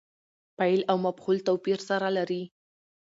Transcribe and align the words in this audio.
فاعل 0.59 0.81
او 0.91 0.97
مفعول 1.05 1.37
توپیر 1.47 1.79
سره 1.89 2.07
لري. 2.17 2.43